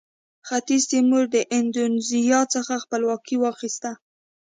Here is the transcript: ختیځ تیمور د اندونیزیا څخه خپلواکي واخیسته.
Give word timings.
ختیځ 0.47 0.81
تیمور 0.91 1.25
د 1.35 1.37
اندونیزیا 1.57 2.41
څخه 2.53 2.73
خپلواکي 2.83 3.35
واخیسته. 3.39 3.91